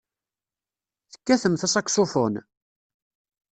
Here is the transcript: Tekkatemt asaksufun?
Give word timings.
Tekkatemt 1.11 1.65
asaksufun? 1.65 2.33